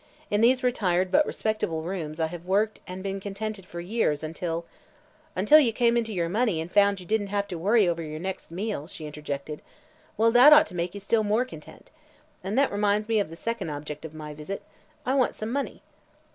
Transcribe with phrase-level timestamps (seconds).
[0.31, 4.65] In these retired but respectable rooms I have worked and been contented for years, until"
[5.35, 8.19] "Until you came into your money and found you didn't have to worry over your
[8.19, 9.61] next meal," she interjected.
[10.17, 11.91] "Well, that ought to make you still more content.
[12.43, 14.63] And that reminds me of the second object of my visit.
[15.05, 15.83] I want some money."